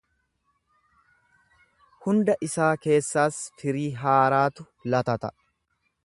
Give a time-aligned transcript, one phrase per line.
[2.05, 5.31] Hunda isaa keessaas firii haaraatu latata.